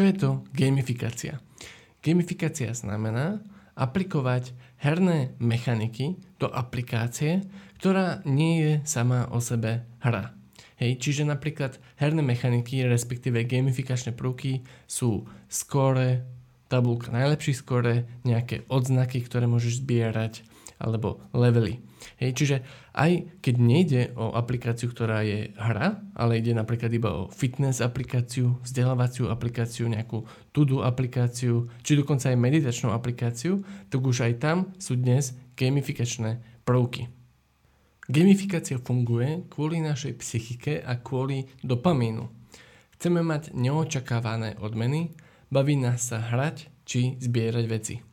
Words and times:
Čo 0.00 0.08
je 0.08 0.16
to 0.16 0.30
gamifikácia? 0.56 1.44
Gamifikácia 2.00 2.72
znamená 2.72 3.44
aplikovať 3.76 4.56
herné 4.80 5.36
mechaniky 5.36 6.16
do 6.40 6.48
aplikácie, 6.48 7.44
ktorá 7.76 8.24
nie 8.24 8.64
je 8.64 8.72
sama 8.88 9.28
o 9.28 9.44
sebe 9.44 9.84
hra. 10.00 10.32
Hej, 10.80 11.04
čiže 11.04 11.28
napríklad 11.28 11.76
herné 12.00 12.24
mechaniky, 12.24 12.80
respektíve 12.88 13.44
gamifikačné 13.44 14.16
prvky 14.16 14.64
sú 14.88 15.28
skóre, 15.52 16.24
tabulka 16.72 17.12
najlepší 17.12 17.60
skóre, 17.60 18.08
nejaké 18.24 18.64
odznaky, 18.72 19.20
ktoré 19.20 19.44
môžeš 19.44 19.84
zbierať, 19.84 20.48
alebo 20.80 21.20
levely. 21.36 21.78
Hej, 22.16 22.30
čiže 22.32 22.56
aj 22.96 23.28
keď 23.44 23.54
nejde 23.60 24.02
o 24.16 24.32
aplikáciu, 24.32 24.88
ktorá 24.88 25.20
je 25.20 25.52
hra, 25.54 26.00
ale 26.16 26.40
ide 26.40 26.56
napríklad 26.56 26.88
iba 26.96 27.12
o 27.12 27.28
fitness 27.28 27.84
aplikáciu, 27.84 28.56
vzdelávaciu 28.64 29.28
aplikáciu, 29.28 29.84
nejakú 29.86 30.24
to-do 30.56 30.80
aplikáciu, 30.80 31.68
či 31.84 32.00
dokonca 32.00 32.32
aj 32.32 32.40
meditačnú 32.40 32.90
aplikáciu, 32.96 33.60
tak 33.92 34.00
už 34.00 34.24
aj 34.24 34.32
tam 34.40 34.72
sú 34.80 34.96
dnes 34.96 35.36
gamifikačné 35.60 36.64
prvky. 36.64 37.12
Gamifikácia 38.10 38.82
funguje 38.82 39.46
kvôli 39.46 39.78
našej 39.78 40.18
psychike 40.18 40.82
a 40.82 40.98
kvôli 40.98 41.46
dopamínu. 41.62 42.26
Chceme 42.98 43.22
mať 43.22 43.54
neočakávané 43.54 44.58
odmeny, 44.58 45.14
baví 45.46 45.78
nás 45.78 46.10
sa 46.10 46.18
hrať 46.18 46.68
či 46.82 47.14
zbierať 47.22 47.64
veci. 47.70 48.09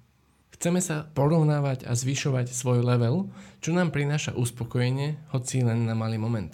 Chceme 0.58 0.82
sa 0.82 1.06
porovnávať 1.14 1.86
a 1.86 1.94
zvyšovať 1.94 2.50
svoj 2.50 2.82
level, 2.82 3.30
čo 3.62 3.78
nám 3.78 3.94
prináša 3.94 4.34
uspokojenie, 4.34 5.22
hoci 5.30 5.62
len 5.62 5.86
na 5.86 5.94
malý 5.94 6.18
moment. 6.18 6.50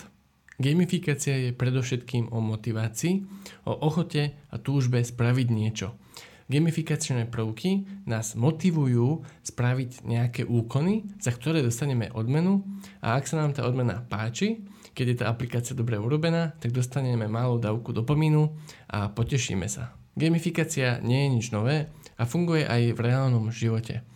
Gamifikácia 0.59 1.49
je 1.49 1.55
predovšetkým 1.55 2.29
o 2.29 2.43
motivácii, 2.43 3.23
o 3.65 3.73
ochote 3.73 4.35
a 4.51 4.55
túžbe 4.59 4.99
spraviť 5.01 5.47
niečo– 5.49 5.87
Gamifikačné 6.51 7.31
prvky 7.31 7.87
nás 8.03 8.35
motivujú 8.35 9.23
spraviť 9.47 10.03
nejaké 10.03 10.41
úkony, 10.43 11.07
za 11.15 11.31
ktoré 11.31 11.63
dostaneme 11.63 12.11
odmenu 12.11 12.67
a 12.99 13.15
ak 13.15 13.25
sa 13.25 13.39
nám 13.39 13.55
tá 13.55 13.63
odmena 13.63 14.03
páči, 14.03 14.67
keď 14.91 15.05
je 15.07 15.17
tá 15.23 15.25
aplikácia 15.31 15.71
dobre 15.71 15.95
urobená, 15.95 16.51
tak 16.59 16.75
dostaneme 16.75 17.31
malú 17.31 17.63
dávku 17.63 17.95
dopamínu 17.95 18.51
a 18.91 19.07
potešíme 19.09 19.65
sa. 19.71 19.95
Gamifikácia 20.13 20.99
nie 20.99 21.25
je 21.25 21.29
nič 21.31 21.45
nové 21.55 21.89
a 22.23 22.29
funguje 22.29 22.63
aj 22.63 22.95
v 22.95 23.03
reálnom 23.03 23.51
živote. 23.51 24.07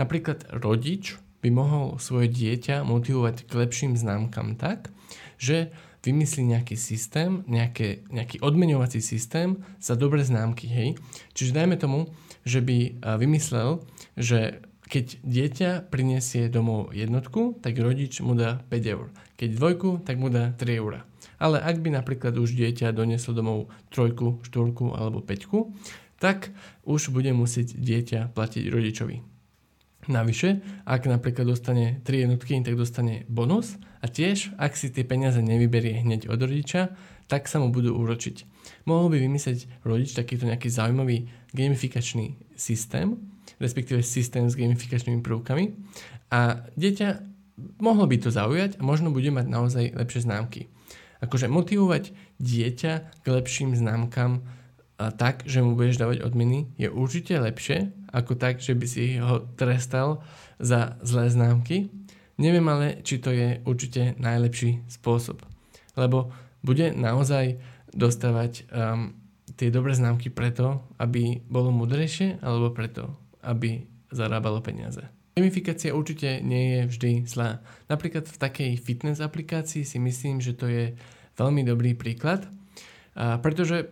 Napríklad 0.00 0.48
rodič 0.56 1.20
by 1.44 1.52
mohol 1.52 2.00
svoje 2.00 2.32
dieťa 2.32 2.80
motivovať 2.80 3.44
k 3.44 3.52
lepším 3.52 3.92
známkam 4.00 4.56
tak, 4.56 4.88
že 5.36 5.68
vymyslí 6.00 6.56
nejaký 6.56 6.80
systém, 6.80 7.44
nejaké, 7.44 8.08
nejaký 8.08 8.40
odmeňovací 8.40 9.04
systém 9.04 9.60
za 9.76 9.94
dobré 10.00 10.24
známky, 10.24 10.64
hej. 10.64 10.96
Čiže 11.36 11.60
dajme 11.60 11.76
tomu, 11.76 12.08
že 12.48 12.64
by 12.64 13.04
vymyslel, 13.20 13.84
že 14.16 14.64
keď 14.88 15.06
dieťa 15.24 15.70
prinesie 15.88 16.50
domov 16.52 16.92
jednotku, 16.92 17.60
tak 17.60 17.78
rodič 17.78 18.18
mu 18.24 18.34
dá 18.34 18.64
5 18.66 18.94
eur. 18.94 19.08
Keď 19.36 19.48
dvojku, 19.56 19.90
tak 20.02 20.18
mu 20.18 20.32
dá 20.32 20.52
3 20.56 20.80
eur. 20.80 21.06
Ale 21.42 21.58
ak 21.58 21.82
by 21.82 21.96
napríklad 21.96 22.34
už 22.38 22.54
dieťa 22.54 22.94
donieslo 22.94 23.34
domov 23.34 23.72
trojku, 23.90 24.42
štvorku 24.46 24.94
alebo 24.94 25.22
peťku, 25.22 25.74
tak 26.22 26.54
už 26.86 27.10
bude 27.10 27.34
musieť 27.34 27.74
dieťa 27.74 28.30
platiť 28.30 28.70
rodičovi. 28.70 29.16
Navyše, 30.06 30.82
ak 30.86 31.06
napríklad 31.06 31.46
dostane 31.46 32.02
3 32.06 32.26
jednotky, 32.26 32.58
tak 32.62 32.78
dostane 32.78 33.22
bonus 33.26 33.78
a 34.02 34.10
tiež, 34.10 34.54
ak 34.58 34.74
si 34.74 34.90
tie 34.90 35.02
peniaze 35.06 35.38
nevyberie 35.38 36.02
hneď 36.02 36.26
od 36.30 36.42
rodiča, 36.42 36.94
tak 37.30 37.46
sa 37.46 37.62
mu 37.62 37.70
budú 37.70 37.94
úročiť. 37.94 38.46
Mohol 38.86 39.14
by 39.14 39.16
vymyslieť 39.18 39.58
rodič 39.86 40.14
takýto 40.14 40.46
nejaký 40.50 40.70
zaujímavý 40.70 41.30
gamifikačný 41.54 42.38
systém, 42.58 43.14
respektíve 43.62 44.02
systém 44.02 44.50
s 44.50 44.58
gamifikačnými 44.58 45.22
prvkami 45.22 45.74
a 46.34 46.66
dieťa 46.74 47.08
mohlo 47.78 48.06
by 48.10 48.16
to 48.18 48.34
zaujať 48.34 48.78
a 48.78 48.82
možno 48.82 49.14
bude 49.14 49.30
mať 49.30 49.46
naozaj 49.46 49.84
lepšie 49.94 50.26
známky. 50.26 50.66
Akože 51.22 51.46
motivovať 51.46 52.10
dieťa 52.42 53.22
k 53.22 53.26
lepším 53.26 53.78
známkam 53.78 54.42
tak, 55.10 55.42
že 55.48 55.64
mu 55.64 55.74
budeš 55.74 55.98
dávať 55.98 56.22
odmeny, 56.22 56.70
je 56.78 56.86
určite 56.86 57.34
lepšie, 57.34 57.90
ako 58.14 58.38
tak, 58.38 58.62
že 58.62 58.78
by 58.78 58.86
si 58.86 59.18
ho 59.18 59.42
trestal 59.58 60.22
za 60.62 61.00
zlé 61.02 61.32
známky. 61.32 61.90
Neviem 62.38 62.68
ale, 62.70 63.02
či 63.02 63.18
to 63.18 63.34
je 63.34 63.58
určite 63.66 64.14
najlepší 64.20 64.86
spôsob. 64.86 65.42
Lebo 65.98 66.30
bude 66.62 66.94
naozaj 66.94 67.58
dostávať 67.92 68.68
um, 68.70 69.16
tie 69.58 69.68
dobré 69.68 69.92
známky 69.92 70.32
preto, 70.32 70.80
aby 70.96 71.44
bolo 71.44 71.74
mudrejšie, 71.74 72.40
alebo 72.40 72.72
preto, 72.72 73.12
aby 73.44 73.84
zarábalo 74.12 74.64
peniaze. 74.64 75.02
Gamifikácia 75.32 75.96
určite 75.96 76.44
nie 76.44 76.76
je 76.76 76.80
vždy 76.88 77.10
zlá. 77.24 77.64
Napríklad 77.88 78.28
v 78.28 78.36
takej 78.36 78.70
fitness 78.76 79.24
aplikácii 79.24 79.84
si 79.84 79.96
myslím, 79.96 80.44
že 80.44 80.52
to 80.52 80.68
je 80.68 80.92
veľmi 81.40 81.64
dobrý 81.64 81.96
príklad, 81.96 82.44
pretože 83.16 83.88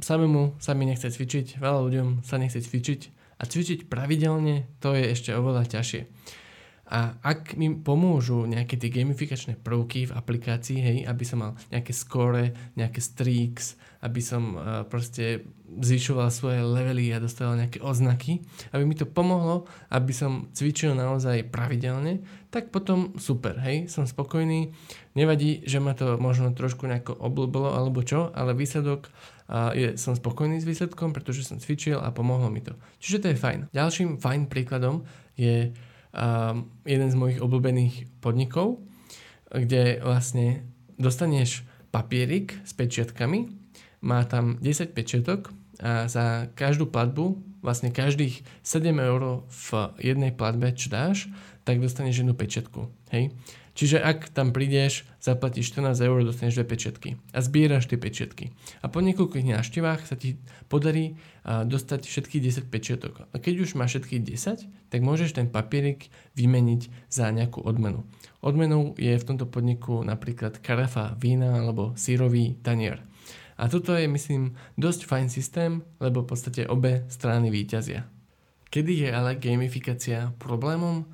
samému 0.00 0.58
sa 0.58 0.74
mi 0.74 0.86
nechce 0.88 1.06
cvičiť, 1.10 1.58
veľa 1.58 1.80
ľuďom 1.86 2.08
sa 2.26 2.38
nechce 2.40 2.58
cvičiť 2.62 3.00
a 3.38 3.42
cvičiť 3.46 3.86
pravidelne 3.90 4.66
to 4.78 4.94
je 4.94 5.12
ešte 5.14 5.30
oveľa 5.34 5.66
ťažšie. 5.68 6.02
A 6.84 7.16
ak 7.24 7.56
mi 7.56 7.72
pomôžu 7.72 8.44
nejaké 8.44 8.76
tie 8.76 8.92
gamifikačné 8.92 9.56
prvky 9.56 10.04
v 10.04 10.12
aplikácii, 10.20 10.78
hej, 10.84 10.98
aby 11.08 11.24
som 11.24 11.40
mal 11.40 11.52
nejaké 11.72 11.96
score, 11.96 12.52
nejaké 12.76 13.00
streaks, 13.00 13.80
aby 14.04 14.20
som 14.20 14.54
uh, 14.54 14.84
proste 14.84 15.48
zvyšoval 15.64 16.28
svoje 16.28 16.60
levely 16.60 17.08
a 17.08 17.24
dostal 17.24 17.56
nejaké 17.56 17.80
oznaky, 17.80 18.44
aby 18.76 18.84
mi 18.84 18.92
to 18.92 19.08
pomohlo, 19.08 19.64
aby 19.88 20.12
som 20.12 20.52
cvičil 20.52 20.92
naozaj 20.92 21.48
pravidelne, 21.48 22.20
tak 22.52 22.68
potom 22.68 23.16
super, 23.16 23.56
hej, 23.64 23.88
som 23.88 24.04
spokojný, 24.04 24.76
nevadí, 25.16 25.64
že 25.64 25.80
ma 25.80 25.96
to 25.96 26.20
možno 26.20 26.52
trošku 26.52 26.84
nejako 26.84 27.16
oblbolo 27.16 27.72
alebo 27.72 28.04
čo, 28.04 28.28
ale 28.36 28.52
výsledok 28.52 29.08
uh, 29.48 29.72
je, 29.76 29.96
som 30.00 30.16
spokojný 30.16 30.60
s 30.60 30.68
výsledkom, 30.68 31.12
pretože 31.12 31.44
som 31.44 31.60
cvičil 31.60 32.00
a 32.00 32.14
pomohlo 32.14 32.48
mi 32.48 32.64
to. 32.64 32.76
Čiže 33.00 33.18
to 33.20 33.26
je 33.32 33.40
fajn. 33.40 33.60
Ďalším 33.72 34.20
fajn 34.20 34.42
príkladom 34.48 35.04
je 35.34 35.72
um, 36.14 36.70
jeden 36.86 37.08
z 37.10 37.16
mojich 37.18 37.42
obľúbených 37.42 38.22
podnikov, 38.22 38.80
kde 39.50 40.02
vlastne 40.02 40.66
dostaneš 40.98 41.66
papierik 41.94 42.58
s 42.66 42.74
pečiatkami, 42.74 43.50
má 44.04 44.26
tam 44.26 44.58
10 44.60 44.92
pečiatok 44.92 45.54
a 45.80 46.06
za 46.06 46.50
každú 46.54 46.86
platbu, 46.90 47.38
vlastne 47.64 47.88
každých 47.88 48.44
7 48.60 48.92
eur 49.00 49.48
v 49.48 49.68
jednej 50.04 50.36
platbe, 50.36 50.76
čo 50.76 50.92
dáš, 50.92 51.32
tak 51.64 51.80
dostaneš 51.80 52.20
jednu 52.20 52.36
pečiatku. 52.36 52.92
Hej? 53.08 53.32
Čiže 53.74 53.98
ak 53.98 54.30
tam 54.30 54.54
prídeš, 54.54 55.02
zaplatíš 55.18 55.74
14 55.74 55.98
eur, 55.98 56.22
dostaneš 56.22 56.62
dve 56.62 56.76
pečiatky 56.76 57.18
a 57.34 57.42
zbieraš 57.42 57.90
tie 57.90 57.98
pečiatky. 57.98 58.54
A 58.84 58.86
po 58.86 59.02
niekoľkých 59.02 59.50
návštevách 59.50 60.06
sa 60.06 60.14
ti 60.14 60.38
podarí 60.70 61.18
dostať 61.42 62.06
všetkých 62.06 62.70
10 62.70 62.70
pečiatok. 62.70 63.26
A 63.34 63.36
keď 63.42 63.66
už 63.66 63.74
máš 63.74 63.98
všetkých 63.98 64.22
10, 64.30 64.94
tak 64.94 65.00
môžeš 65.02 65.34
ten 65.34 65.50
papierik 65.50 66.06
vymeniť 66.38 67.10
za 67.10 67.34
nejakú 67.34 67.66
odmenu. 67.66 68.06
Odmenou 68.46 68.94
je 68.94 69.10
v 69.10 69.26
tomto 69.26 69.50
podniku 69.50 70.06
napríklad 70.06 70.62
karafa 70.62 71.18
vína 71.18 71.58
alebo 71.58 71.98
sírový 71.98 72.54
tanier. 72.62 73.02
A 73.54 73.70
toto 73.70 73.94
je, 73.94 74.10
myslím, 74.10 74.58
dosť 74.74 75.06
fajn 75.06 75.26
systém, 75.30 75.86
lebo 76.02 76.26
v 76.26 76.34
podstate 76.34 76.66
obe 76.66 77.06
strany 77.06 77.54
výťazia. 77.54 78.06
Kedy 78.68 79.06
je 79.06 79.08
ale 79.14 79.38
gamifikácia 79.38 80.34
problémom? 80.42 81.06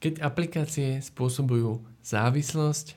Keď 0.00 0.24
aplikácie 0.24 1.04
spôsobujú 1.04 1.84
závislosť, 2.00 2.96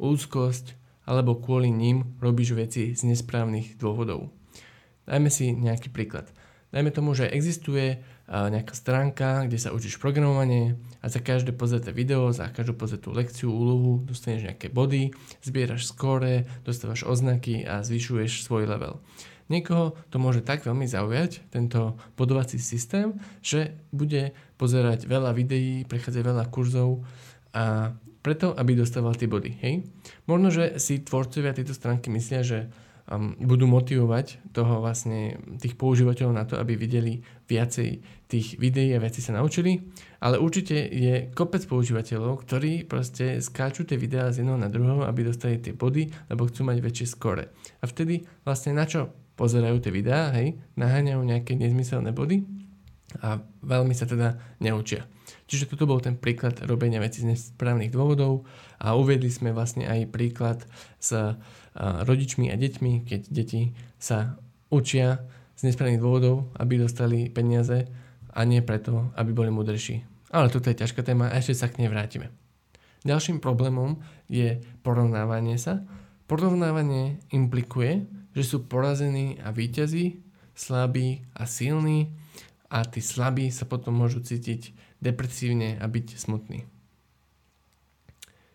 úzkosť 0.00 0.76
alebo 1.04 1.36
kvôli 1.36 1.68
ním 1.68 2.16
robíš 2.22 2.56
veci 2.56 2.96
z 2.96 3.00
nesprávnych 3.04 3.76
dôvodov. 3.76 4.32
Dajme 5.04 5.28
si 5.28 5.52
nejaký 5.52 5.90
príklad. 5.90 6.30
Dajme 6.72 6.88
tomu, 6.88 7.12
že 7.12 7.28
existuje 7.28 8.00
nejaká 8.32 8.72
stránka, 8.72 9.44
kde 9.44 9.60
sa 9.60 9.76
učíš 9.76 10.00
programovanie 10.00 10.80
a 11.04 11.12
za 11.12 11.20
každé 11.20 11.52
pozrieté 11.52 11.92
video, 11.92 12.32
za 12.32 12.48
každú 12.48 12.72
pozretú 12.72 13.12
lekciu, 13.12 13.52
úlohu 13.52 14.00
dostaneš 14.08 14.48
nejaké 14.48 14.72
body, 14.72 15.12
zbieraš 15.44 15.92
skóre, 15.92 16.48
dostávaš 16.64 17.04
oznaky 17.04 17.68
a 17.68 17.84
zvyšuješ 17.84 18.48
svoj 18.48 18.64
level. 18.72 19.04
Niekoho 19.52 20.00
to 20.08 20.16
môže 20.16 20.40
tak 20.48 20.64
veľmi 20.64 20.88
zaujať, 20.88 21.44
tento 21.52 22.00
bodovací 22.16 22.56
systém, 22.56 23.20
že 23.44 23.76
bude 23.92 24.32
pozerať 24.56 25.04
veľa 25.04 25.36
videí, 25.36 25.84
prechádzať 25.84 26.22
veľa 26.24 26.48
kurzov 26.48 27.04
a 27.52 27.92
preto, 28.24 28.56
aby 28.56 28.78
dostával 28.78 29.12
tie 29.12 29.28
body. 29.28 29.60
Hej? 29.60 29.84
Možno, 30.24 30.48
že 30.48 30.80
si 30.80 31.04
tvorcovia 31.04 31.52
tejto 31.52 31.76
stránky 31.76 32.08
myslia, 32.08 32.40
že 32.40 32.72
um, 33.10 33.34
budú 33.40 33.66
motivovať 33.66 34.52
toho 34.54 34.82
vlastne 34.82 35.40
tých 35.58 35.74
používateľov 35.74 36.34
na 36.34 36.44
to, 36.44 36.58
aby 36.58 36.76
videli 36.76 37.22
viacej 37.48 38.02
tých 38.28 38.56
videí 38.56 38.96
a 38.96 39.02
veci 39.02 39.20
sa 39.20 39.36
naučili, 39.36 39.76
ale 40.24 40.40
určite 40.40 40.76
je 40.76 41.28
kopec 41.36 41.64
používateľov, 41.68 42.44
ktorí 42.46 42.88
proste 42.88 43.44
skáču 43.44 43.84
tie 43.84 44.00
videá 44.00 44.32
z 44.32 44.44
jedného 44.44 44.56
na 44.56 44.72
druhého, 44.72 45.04
aby 45.04 45.28
dostali 45.28 45.60
tie 45.60 45.76
body, 45.76 46.08
lebo 46.32 46.48
chcú 46.48 46.64
mať 46.64 46.78
väčšie 46.80 47.06
skore. 47.12 47.52
A 47.80 47.84
vtedy 47.84 48.24
vlastne 48.46 48.72
na 48.72 48.88
čo 48.88 49.12
pozerajú 49.36 49.80
tie 49.82 49.92
videá, 49.92 50.32
hej, 50.36 50.56
naháňajú 50.78 51.20
nejaké 51.24 51.56
nezmyselné 51.56 52.12
body 52.12 52.44
a 53.20 53.40
veľmi 53.60 53.92
sa 53.92 54.08
teda 54.08 54.40
neučia. 54.64 55.04
Čiže 55.52 55.76
toto 55.76 55.84
bol 55.84 56.00
ten 56.00 56.16
príklad 56.16 56.64
robenia 56.64 56.96
veci 56.96 57.20
z 57.20 57.28
nesprávnych 57.28 57.92
dôvodov 57.92 58.48
a 58.80 58.96
uviedli 58.96 59.28
sme 59.28 59.52
vlastne 59.52 59.84
aj 59.84 60.08
príklad 60.08 60.64
s 60.96 61.12
rodičmi 61.76 62.48
a 62.48 62.56
deťmi, 62.56 63.04
keď 63.04 63.20
deti 63.28 63.76
sa 64.00 64.40
učia 64.72 65.20
z 65.52 65.68
nesprávnych 65.68 66.00
dôvodov, 66.00 66.48
aby 66.56 66.80
dostali 66.80 67.28
peniaze 67.28 67.84
a 68.32 68.40
nie 68.48 68.64
preto, 68.64 69.12
aby 69.12 69.36
boli 69.36 69.52
múdrejší. 69.52 70.08
Ale 70.32 70.48
toto 70.48 70.72
je 70.72 70.80
ťažká 70.80 71.04
téma 71.04 71.28
a 71.28 71.36
ešte 71.36 71.52
sa 71.52 71.68
k 71.68 71.84
nej 71.84 71.92
vrátime. 71.92 72.32
Ďalším 73.04 73.44
problémom 73.44 74.00
je 74.32 74.56
porovnávanie 74.80 75.60
sa. 75.60 75.84
Porovnávanie 76.32 77.20
implikuje, 77.28 78.08
že 78.32 78.40
sú 78.40 78.64
porazení 78.64 79.36
a 79.44 79.52
víťazí, 79.52 80.24
slabí 80.56 81.28
a 81.36 81.44
silní 81.44 82.08
a 82.72 82.88
tí 82.88 83.04
slabí 83.04 83.52
sa 83.52 83.68
potom 83.68 83.92
môžu 83.92 84.24
cítiť 84.24 84.72
depresívne 85.02 85.76
a 85.82 85.86
byť 85.90 86.06
smutní. 86.14 86.64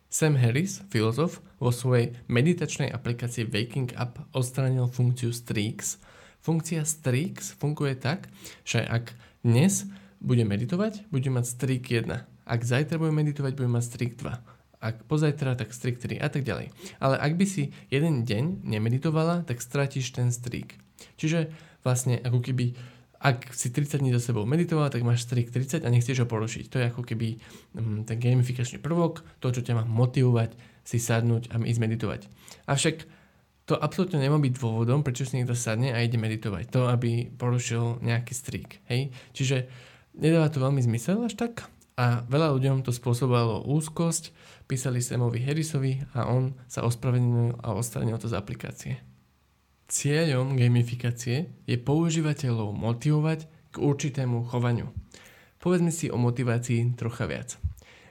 Sam 0.08 0.40
Harris, 0.40 0.82
filozof, 0.88 1.44
vo 1.60 1.70
svojej 1.76 2.16
meditačnej 2.32 2.88
aplikácii 2.88 3.44
Waking 3.44 3.92
Up 4.00 4.24
odstranil 4.32 4.88
funkciu 4.88 5.36
Streaks. 5.36 6.00
Funkcia 6.40 6.88
Streaks 6.88 7.52
funguje 7.60 7.92
tak, 8.00 8.32
že 8.64 8.80
ak 8.80 9.12
dnes 9.44 9.84
bude 10.24 10.48
meditovať, 10.48 11.12
bude 11.12 11.28
mať 11.28 11.46
streak 11.46 11.84
1. 11.92 12.08
Ak 12.48 12.62
zajtra 12.64 12.96
bude 12.96 13.12
meditovať, 13.12 13.52
bude 13.60 13.68
mať 13.68 13.84
streak 13.84 14.14
2. 14.16 14.32
Ak 14.80 15.04
pozajtra, 15.12 15.60
tak 15.60 15.76
streak 15.76 16.00
3 16.00 16.24
a 16.24 16.32
tak 16.32 16.48
ďalej. 16.48 16.72
Ale 17.04 17.20
ak 17.20 17.36
by 17.36 17.46
si 17.46 17.76
jeden 17.92 18.24
deň 18.24 18.64
nemeditovala, 18.64 19.44
tak 19.44 19.60
stratíš 19.60 20.16
ten 20.16 20.32
streak. 20.32 20.80
Čiže 21.20 21.52
vlastne 21.84 22.22
ako 22.24 22.40
keby 22.42 22.80
ak 23.18 23.54
si 23.54 23.74
30 23.74 24.02
dní 24.02 24.14
za 24.14 24.22
sebou 24.22 24.46
meditoval, 24.46 24.94
tak 24.94 25.02
máš 25.02 25.26
strik 25.26 25.50
30 25.50 25.82
a 25.82 25.90
nechceš 25.90 26.22
ho 26.22 26.28
porušiť. 26.30 26.66
To 26.70 26.78
je 26.78 26.86
ako 26.90 27.02
keby 27.02 27.42
um, 27.74 28.06
ten 28.06 28.18
gamifikačný 28.22 28.78
prvok, 28.78 29.26
to, 29.42 29.50
čo 29.50 29.66
ťa 29.66 29.82
má 29.82 29.84
motivovať 29.86 30.54
si 30.86 31.02
sadnúť 31.02 31.50
a 31.52 31.60
ísť 31.60 31.82
meditovať. 31.82 32.22
Avšak 32.70 33.10
to 33.68 33.76
absolútne 33.76 34.24
nemá 34.24 34.40
byť 34.40 34.54
dôvodom, 34.56 35.04
prečo 35.04 35.28
si 35.28 35.36
niekto 35.36 35.52
sadne 35.52 35.92
a 35.92 36.00
ide 36.00 36.16
meditovať. 36.16 36.72
To, 36.72 36.88
aby 36.88 37.28
porušil 37.28 38.00
nejaký 38.00 38.32
strik. 38.32 38.80
Hej? 38.88 39.12
Čiže 39.36 39.68
nedáva 40.16 40.48
to 40.48 40.64
veľmi 40.64 40.80
zmysel 40.80 41.28
až 41.28 41.36
tak 41.36 41.68
a 41.98 42.22
veľa 42.30 42.54
ľuďom 42.54 42.86
to 42.86 42.94
spôsobovalo 42.94 43.66
úzkosť, 43.66 44.30
písali 44.70 45.02
Samovi 45.02 45.42
Harrisovi 45.42 46.06
a 46.14 46.30
on 46.30 46.54
sa 46.70 46.86
ospravedlnil 46.86 47.60
a 47.60 47.74
odstranil 47.74 48.22
to 48.22 48.30
z 48.30 48.38
aplikácie. 48.38 48.94
Cieľom 49.88 50.60
gamifikácie 50.60 51.64
je 51.64 51.80
používateľov 51.80 52.76
motivovať 52.76 53.48
k 53.72 53.76
určitému 53.80 54.44
chovaniu. 54.52 54.92
Povedzme 55.64 55.96
si 55.96 56.12
o 56.12 56.20
motivácii 56.20 57.00
trocha 57.00 57.24
viac. 57.24 57.56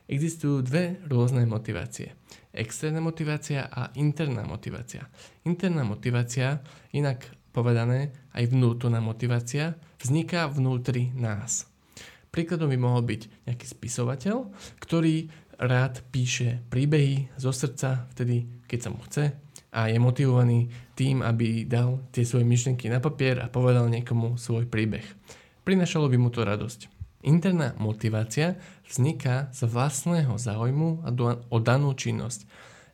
Existujú 0.08 0.64
dve 0.64 0.96
rôzne 1.04 1.44
motivácie. 1.44 2.16
Externá 2.56 3.04
motivácia 3.04 3.68
a 3.68 3.92
interná 3.92 4.48
motivácia. 4.48 5.04
Interná 5.44 5.84
motivácia, 5.84 6.64
inak 6.96 7.28
povedané 7.52 8.16
aj 8.32 8.56
vnútorná 8.56 9.04
motivácia, 9.04 9.76
vzniká 10.00 10.48
vnútri 10.48 11.12
nás. 11.12 11.68
Príkladom 12.32 12.72
by 12.72 12.78
mohol 12.80 13.04
byť 13.04 13.52
nejaký 13.52 13.66
spisovateľ, 13.68 14.48
ktorý 14.80 15.28
rád 15.60 16.00
píše 16.08 16.64
príbehy 16.72 17.36
zo 17.36 17.52
srdca 17.52 18.08
vtedy, 18.16 18.64
keď 18.64 18.78
sa 18.80 18.92
mu 18.92 19.00
chce, 19.04 19.36
a 19.70 19.92
je 19.92 19.98
motivovaný 20.00 20.72
tým, 20.96 21.20
aby 21.20 21.68
dal 21.68 22.00
tie 22.14 22.24
svoje 22.24 22.48
myšlienky 22.48 22.88
na 22.88 23.02
papier 23.02 23.42
a 23.42 23.52
povedal 23.52 23.90
niekomu 23.92 24.40
svoj 24.40 24.64
príbeh. 24.66 25.04
Prinašalo 25.66 26.08
by 26.08 26.16
mu 26.16 26.30
to 26.30 26.46
radosť. 26.46 26.88
Interná 27.26 27.74
motivácia 27.76 28.54
vzniká 28.86 29.50
z 29.50 29.66
vlastného 29.66 30.38
záujmu 30.38 31.02
a 31.02 31.10
o 31.50 31.58
danú 31.58 31.90
činnosť. 31.92 32.46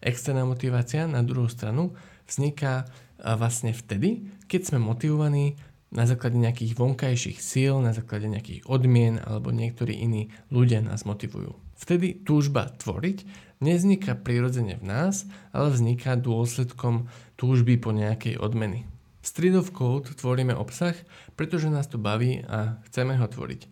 Externá 0.03 0.43
motivácia 0.49 1.05
na 1.05 1.21
druhú 1.21 1.47
stranu 1.53 1.93
vzniká 2.27 2.89
vlastne 3.23 3.71
vtedy, 3.77 4.27
keď 4.51 4.73
sme 4.73 4.79
motivovaní 4.83 5.55
na 5.93 6.09
základe 6.09 6.41
nejakých 6.41 6.75
vonkajších 6.75 7.39
síl, 7.39 7.77
na 7.79 7.93
základe 7.93 8.27
nejakých 8.27 8.65
odmien 8.67 9.21
alebo 9.21 9.53
niektorí 9.53 9.93
iní 9.93 10.33
ľudia 10.49 10.81
nás 10.81 11.05
motivujú. 11.05 11.53
Vtedy 11.83 12.15
túžba 12.23 12.71
tvoriť 12.71 13.27
nezniká 13.59 14.15
prirodzene 14.15 14.79
v 14.79 14.87
nás, 14.87 15.27
ale 15.51 15.75
vzniká 15.75 16.15
dôsledkom 16.15 17.11
túžby 17.35 17.75
po 17.83 17.91
nejakej 17.91 18.39
odmeny. 18.39 18.87
Street 19.19 19.59
of 19.59 19.75
Code 19.75 20.15
tvoríme 20.15 20.55
obsah, 20.55 20.95
pretože 21.35 21.67
nás 21.67 21.91
to 21.91 21.99
baví 21.99 22.47
a 22.47 22.79
chceme 22.87 23.19
ho 23.19 23.27
tvoriť. 23.27 23.67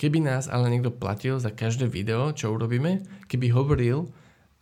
Keby 0.00 0.24
nás 0.24 0.48
ale 0.48 0.72
niekto 0.72 0.92
platil 0.92 1.36
za 1.36 1.52
každé 1.52 1.92
video, 1.92 2.32
čo 2.32 2.56
urobíme, 2.56 3.04
keby 3.28 3.52
hovoril, 3.52 4.08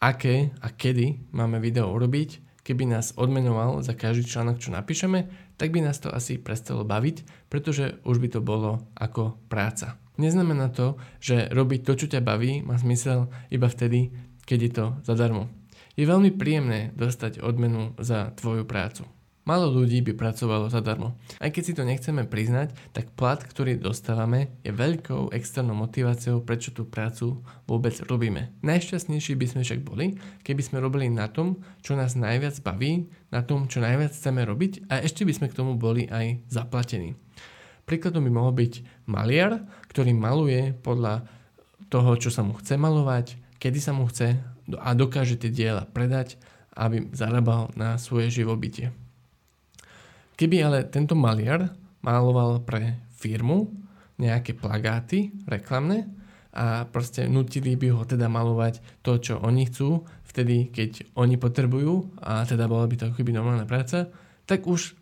aké 0.03 0.51
a 0.59 0.75
kedy 0.75 1.31
máme 1.31 1.63
video 1.63 1.95
urobiť, 1.95 2.63
keby 2.67 2.91
nás 2.91 3.15
odmenoval 3.15 3.87
za 3.87 3.95
každý 3.95 4.27
článok, 4.27 4.59
čo 4.59 4.75
napíšeme, 4.75 5.31
tak 5.59 5.71
by 5.71 5.83
nás 5.87 6.03
to 6.03 6.11
asi 6.11 6.43
prestalo 6.43 6.83
baviť, 6.83 7.47
pretože 7.47 8.03
už 8.03 8.19
by 8.19 8.29
to 8.35 8.41
bolo 8.43 8.91
ako 8.99 9.39
práca. 9.47 9.99
Neznamená 10.21 10.69
to, 10.69 11.01
že 11.17 11.49
robiť 11.49 11.81
to, 11.81 11.93
čo 11.97 12.07
ťa 12.13 12.21
baví, 12.21 12.61
má 12.61 12.77
zmysel 12.77 13.33
iba 13.49 13.73
vtedy, 13.73 14.13
keď 14.45 14.59
je 14.61 14.71
to 14.77 14.85
zadarmo. 15.09 15.49
Je 15.97 16.05
veľmi 16.05 16.37
príjemné 16.37 16.93
dostať 16.93 17.41
odmenu 17.41 17.97
za 17.97 18.37
tvoju 18.37 18.69
prácu. 18.69 19.09
Málo 19.49 19.73
ľudí 19.73 20.05
by 20.05 20.13
pracovalo 20.21 20.69
zadarmo. 20.69 21.17
Aj 21.41 21.49
keď 21.49 21.63
si 21.65 21.73
to 21.73 21.89
nechceme 21.89 22.29
priznať, 22.29 22.77
tak 22.93 23.17
plat, 23.17 23.41
ktorý 23.41 23.81
dostávame, 23.81 24.53
je 24.61 24.69
veľkou 24.69 25.33
externou 25.33 25.73
motiváciou, 25.73 26.45
prečo 26.45 26.77
tú 26.77 26.85
prácu 26.85 27.41
vôbec 27.65 27.97
robíme. 28.05 28.53
Najšťastnejší 28.61 29.41
by 29.41 29.47
sme 29.49 29.65
však 29.65 29.81
boli, 29.81 30.21
keby 30.45 30.61
sme 30.61 30.85
robili 30.85 31.09
na 31.09 31.33
tom, 31.33 31.65
čo 31.81 31.97
nás 31.97 32.13
najviac 32.21 32.61
baví, 32.61 33.09
na 33.33 33.41
tom, 33.41 33.65
čo 33.65 33.81
najviac 33.81 34.13
chceme 34.13 34.45
robiť 34.45 34.93
a 34.93 35.01
ešte 35.01 35.25
by 35.25 35.33
sme 35.33 35.47
k 35.49 35.57
tomu 35.57 35.81
boli 35.81 36.05
aj 36.13 36.45
zaplatení. 36.53 37.17
Príkladom 37.91 38.23
by 38.23 38.31
mohol 38.31 38.55
byť 38.55 39.03
maliar, 39.11 39.67
ktorý 39.91 40.15
maluje 40.15 40.79
podľa 40.79 41.27
toho, 41.91 42.15
čo 42.15 42.31
sa 42.31 42.47
mu 42.47 42.55
chce 42.55 42.79
malovať, 42.79 43.35
kedy 43.59 43.83
sa 43.83 43.91
mu 43.91 44.07
chce 44.07 44.39
a 44.79 44.95
dokáže 44.95 45.35
tie 45.43 45.51
diela 45.51 45.83
predať, 45.91 46.39
aby 46.79 47.11
zarábal 47.11 47.75
na 47.75 47.99
svoje 47.99 48.31
živobytie. 48.31 48.95
Keby 50.39 50.57
ale 50.63 50.79
tento 50.87 51.19
maliar 51.19 51.75
maloval 52.07 52.63
pre 52.63 53.03
firmu 53.19 53.75
nejaké 54.23 54.55
plagáty 54.55 55.35
reklamné 55.51 56.07
a 56.55 56.87
proste 56.87 57.27
nutili 57.27 57.75
by 57.75 57.91
ho 57.91 58.07
teda 58.07 58.31
malovať 58.31 59.03
to, 59.03 59.19
čo 59.19 59.43
oni 59.43 59.67
chcú, 59.67 60.07
vtedy, 60.31 60.71
keď 60.71 61.11
oni 61.19 61.35
potrebujú 61.43 62.23
a 62.23 62.47
teda 62.47 62.71
bola 62.71 62.87
by 62.87 62.95
to 62.95 63.05
ako 63.11 63.19
keby 63.19 63.35
normálna 63.35 63.67
práca, 63.67 64.15
tak 64.47 64.71
už 64.71 64.95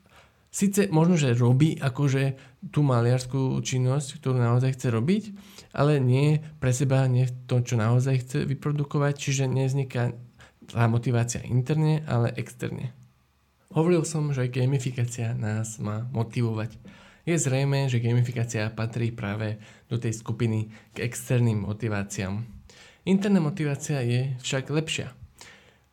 síce 0.48 0.88
možno, 0.90 1.14
že 1.16 1.36
robí 1.36 1.76
akože 1.78 2.36
tú 2.72 2.82
maliarskú 2.82 3.60
činnosť, 3.62 4.18
ktorú 4.18 4.38
naozaj 4.42 4.74
chce 4.74 4.88
robiť, 4.90 5.24
ale 5.72 6.02
nie 6.02 6.42
pre 6.58 6.74
seba, 6.74 7.06
nie 7.06 7.28
to, 7.46 7.62
čo 7.62 7.78
naozaj 7.78 8.26
chce 8.26 8.38
vyprodukovať, 8.48 9.14
čiže 9.14 9.44
nevzniká 9.46 10.16
tá 10.68 10.84
motivácia 10.84 11.40
interne, 11.48 12.04
ale 12.04 12.34
externe. 12.36 12.92
Hovoril 13.72 14.04
som, 14.04 14.32
že 14.32 14.48
gamifikácia 14.48 15.36
nás 15.36 15.76
má 15.80 16.08
motivovať. 16.12 16.76
Je 17.28 17.36
zrejme, 17.36 17.92
že 17.92 18.00
gamifikácia 18.00 18.72
patrí 18.72 19.12
práve 19.12 19.60
do 19.92 20.00
tej 20.00 20.16
skupiny 20.16 20.72
k 20.96 21.04
externým 21.04 21.68
motiváciám. 21.68 22.40
Interná 23.04 23.40
motivácia 23.44 24.00
je 24.00 24.36
však 24.40 24.72
lepšia. 24.72 25.12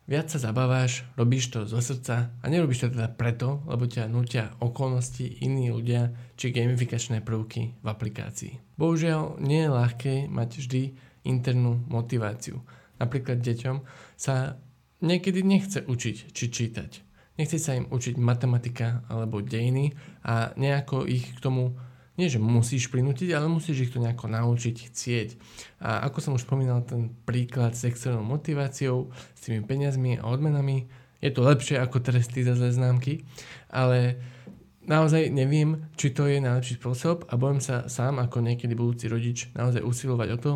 Viac 0.06 0.30
sa 0.30 0.38
zabávaš, 0.38 1.02
robíš 1.18 1.50
to 1.50 1.66
zo 1.66 1.82
srdca 1.82 2.30
a 2.38 2.44
nerobíš 2.46 2.86
to 2.86 2.94
teda 2.94 3.10
preto, 3.10 3.66
lebo 3.66 3.90
ťa 3.90 4.06
nutia 4.06 4.54
okolnosti, 4.62 5.42
iní 5.42 5.74
ľudia 5.74 6.14
či 6.38 6.54
gamifikačné 6.54 7.26
prvky 7.26 7.74
v 7.82 7.86
aplikácii. 7.90 8.78
Bohužiaľ, 8.78 9.42
nie 9.42 9.66
je 9.66 9.74
ľahké 9.74 10.14
mať 10.30 10.50
vždy 10.62 10.82
internú 11.26 11.82
motiváciu. 11.90 12.62
Napríklad 13.02 13.42
deťom 13.42 13.82
sa 14.14 14.62
niekedy 15.02 15.42
nechce 15.42 15.82
učiť 15.82 16.16
či 16.30 16.44
čítať. 16.54 16.90
Nechce 17.42 17.58
sa 17.58 17.74
im 17.74 17.90
učiť 17.90 18.14
matematika 18.14 19.02
alebo 19.10 19.42
dejiny 19.42 19.90
a 20.22 20.54
nejako 20.54 21.02
ich 21.10 21.34
k 21.34 21.42
tomu 21.42 21.74
nie 22.16 22.32
že 22.32 22.40
musíš 22.40 22.88
prinútiť, 22.88 23.32
ale 23.36 23.48
musíš 23.48 23.88
ich 23.88 23.92
to 23.92 24.00
nejako 24.00 24.32
naučiť, 24.32 24.76
chcieť. 24.92 25.28
A 25.84 26.08
ako 26.08 26.18
som 26.20 26.32
už 26.36 26.48
spomínal, 26.48 26.84
ten 26.84 27.12
príklad 27.28 27.76
s 27.76 27.84
externou 27.84 28.24
motiváciou, 28.24 29.12
s 29.36 29.40
tými 29.44 29.64
peniazmi 29.64 30.20
a 30.20 30.28
odmenami, 30.28 30.88
je 31.20 31.30
to 31.32 31.44
lepšie 31.44 31.80
ako 31.80 32.04
tresty 32.04 32.44
za 32.44 32.52
zlé 32.56 32.72
známky, 32.72 33.24
ale 33.72 34.20
naozaj 34.86 35.32
neviem, 35.32 35.88
či 35.98 36.14
to 36.14 36.28
je 36.30 36.38
najlepší 36.38 36.78
spôsob 36.78 37.26
a 37.28 37.34
budem 37.34 37.58
sa 37.58 37.90
sám 37.90 38.22
ako 38.22 38.44
niekedy 38.44 38.76
budúci 38.76 39.10
rodič 39.10 39.50
naozaj 39.56 39.82
usilovať 39.82 40.28
o 40.36 40.38
to, 40.38 40.52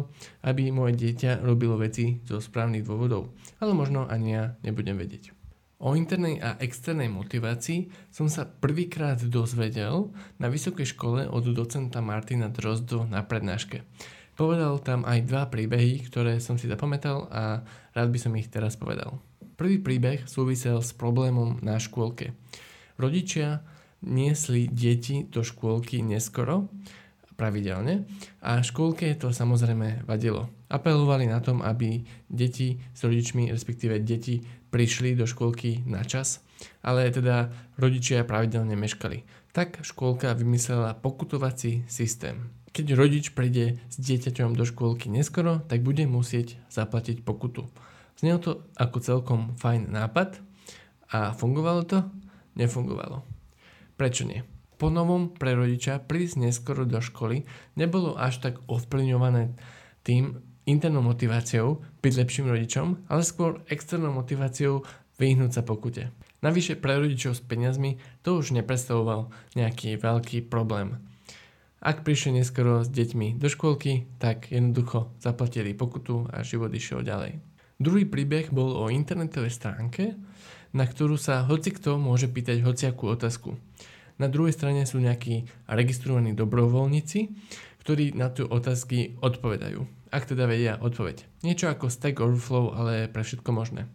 aby 0.47 0.71
moje 0.71 0.97
dieťa 0.97 1.43
robilo 1.43 1.81
veci 1.81 2.23
zo 2.29 2.39
správnych 2.39 2.87
dôvodov. 2.87 3.35
Ale 3.59 3.75
možno 3.75 4.07
ani 4.07 4.29
ja 4.37 4.45
nebudem 4.63 4.97
vedieť. 4.97 5.40
O 5.81 5.97
internej 5.97 6.37
a 6.45 6.61
externej 6.61 7.09
motivácii 7.09 7.89
som 8.13 8.29
sa 8.29 8.45
prvýkrát 8.45 9.17
dozvedel 9.25 10.13
na 10.37 10.53
vysokej 10.53 10.93
škole 10.93 11.25
od 11.25 11.49
docenta 11.57 12.05
Martina 12.05 12.53
Drozdu 12.53 13.09
na 13.09 13.25
prednáške. 13.25 13.89
Povedal 14.37 14.77
tam 14.85 15.09
aj 15.09 15.25
dva 15.25 15.49
príbehy, 15.49 16.05
ktoré 16.05 16.37
som 16.37 16.61
si 16.61 16.69
zapamätal 16.69 17.33
a 17.33 17.65
rád 17.97 18.13
by 18.13 18.19
som 18.21 18.37
ich 18.37 18.53
teraz 18.53 18.77
povedal. 18.77 19.25
Prvý 19.57 19.81
príbeh 19.81 20.29
súvisel 20.29 20.85
s 20.85 20.93
problémom 20.93 21.57
na 21.65 21.81
škôlke. 21.81 22.37
Rodičia 23.01 23.65
niesli 24.05 24.69
deti 24.69 25.25
do 25.25 25.41
škôlky 25.41 26.05
neskoro 26.05 26.69
pravidelne 27.41 28.05
a 28.45 28.61
škôlke 28.61 29.17
to 29.17 29.33
samozrejme 29.33 30.05
vadilo. 30.05 30.53
Apelovali 30.71 31.27
na 31.27 31.43
tom, 31.43 31.67
aby 31.67 32.07
deti 32.31 32.79
s 32.95 33.03
rodičmi, 33.03 33.51
respektíve 33.51 33.99
deti 33.99 34.47
prišli 34.71 35.19
do 35.19 35.27
škôlky 35.27 35.83
na 35.83 36.07
čas, 36.07 36.47
ale 36.81 37.11
teda 37.11 37.51
rodičia 37.75 38.23
pravidelne 38.23 38.79
meškali. 38.79 39.27
Tak 39.51 39.83
škôlka 39.83 40.31
vymyslela 40.39 40.95
pokutovací 40.95 41.83
systém. 41.91 42.55
Keď 42.71 42.95
rodič 42.95 43.35
príde 43.35 43.83
s 43.91 43.99
dieťaťom 43.99 44.55
do 44.55 44.63
škôlky 44.63 45.11
neskoro, 45.11 45.59
tak 45.67 45.83
bude 45.83 46.07
musieť 46.07 46.55
zaplatiť 46.71 47.27
pokutu. 47.27 47.67
Znelo 48.15 48.39
to 48.39 48.53
ako 48.79 48.99
celkom 49.03 49.41
fajn 49.59 49.91
nápad 49.91 50.39
a 51.11 51.35
fungovalo 51.35 51.83
to? 51.83 52.07
Nefungovalo. 52.55 53.27
Prečo 53.99 54.23
nie? 54.23 54.47
Po 54.79 54.87
novom 54.87 55.35
pre 55.35 55.59
rodiča 55.59 55.99
prísť 55.99 56.47
neskoro 56.47 56.87
do 56.87 57.03
školy 57.03 57.43
nebolo 57.75 58.15
až 58.15 58.39
tak 58.39 58.63
ovplyvňované 58.71 59.59
tým 60.07 60.41
internou 60.71 61.03
motiváciou 61.03 61.83
byť 62.01 62.13
lepším 62.15 62.47
rodičom, 62.49 63.11
ale 63.11 63.27
skôr 63.27 63.61
externou 63.67 64.15
motiváciou 64.15 64.87
vyhnúť 65.19 65.61
sa 65.61 65.63
pokute. 65.67 66.15
Navyše 66.41 66.81
pre 66.81 66.97
rodičov 66.97 67.37
s 67.37 67.45
peniazmi 67.45 68.01
to 68.25 68.41
už 68.41 68.57
nepredstavoval 68.57 69.29
nejaký 69.59 70.01
veľký 70.01 70.49
problém. 70.49 70.97
Ak 71.81 72.05
prišli 72.05 72.41
neskoro 72.41 72.85
s 72.85 72.89
deťmi 72.93 73.41
do 73.41 73.49
škôlky, 73.49 74.09
tak 74.21 74.53
jednoducho 74.53 75.13
zaplatili 75.21 75.77
pokutu 75.77 76.29
a 76.29 76.45
život 76.45 76.73
išiel 76.73 77.05
ďalej. 77.05 77.41
Druhý 77.81 78.05
príbeh 78.05 78.53
bol 78.53 78.77
o 78.77 78.93
internetovej 78.93 79.53
stránke, 79.53 80.13
na 80.77 80.85
ktorú 80.85 81.17
sa 81.17 81.45
hocikto 81.49 81.97
môže 81.97 82.29
pýtať 82.29 82.61
hociakú 82.61 83.09
otázku. 83.09 83.57
Na 84.21 84.29
druhej 84.29 84.53
strane 84.53 84.85
sú 84.85 85.01
nejakí 85.01 85.49
registrovaní 85.65 86.37
dobrovoľníci, 86.37 87.33
ktorí 87.81 88.13
na 88.13 88.29
tie 88.29 88.45
otázky 88.45 89.17
odpovedajú. 89.25 90.00
Ak 90.11 90.27
teda 90.27 90.51
vedia 90.51 90.75
odpoveď. 90.83 91.23
Niečo 91.47 91.71
ako 91.71 91.87
Stack 91.87 92.19
Overflow, 92.19 92.75
ale 92.75 93.07
pre 93.07 93.23
všetko 93.23 93.51
možné. 93.55 93.87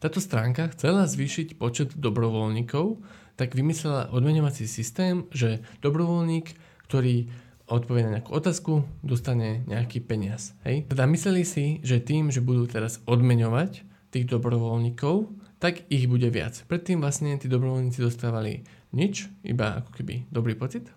Táto 0.00 0.20
stránka 0.20 0.72
chcela 0.72 1.08
zvýšiť 1.08 1.56
počet 1.56 1.96
dobrovoľníkov, 1.96 3.00
tak 3.36 3.52
vymyslela 3.52 4.12
odmenovací 4.12 4.64
systém, 4.64 5.28
že 5.32 5.60
dobrovoľník, 5.84 6.56
ktorý 6.88 7.28
odpovie 7.68 8.08
na 8.08 8.20
nejakú 8.20 8.32
otázku, 8.32 8.88
dostane 9.04 9.66
nejaký 9.68 10.00
peniaz. 10.00 10.56
Hej? 10.64 10.88
Teda 10.88 11.04
mysleli 11.04 11.44
si, 11.44 11.80
že 11.84 12.00
tým, 12.00 12.32
že 12.32 12.44
budú 12.44 12.64
teraz 12.64 13.04
odmeňovať 13.04 13.84
tých 14.14 14.24
dobrovoľníkov, 14.30 15.28
tak 15.60 15.84
ich 15.88 16.06
bude 16.06 16.28
viac. 16.28 16.62
Predtým 16.68 17.00
vlastne 17.00 17.34
tí 17.40 17.48
dobrovoľníci 17.48 18.00
dostávali 18.00 18.64
nič, 18.92 19.28
iba 19.42 19.82
ako 19.82 19.90
keby 19.92 20.28
dobrý 20.30 20.54
pocit, 20.54 20.88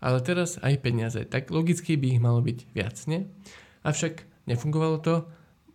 ale 0.00 0.18
teraz 0.20 0.60
aj 0.62 0.80
peniaze, 0.82 1.20
tak 1.26 1.48
logicky 1.52 1.96
by 1.96 2.06
ich 2.16 2.20
malo 2.22 2.40
byť 2.44 2.58
viac, 2.72 2.96
nie? 3.08 3.26
Avšak 3.86 4.26
nefungovalo 4.50 4.98
to, 5.02 5.14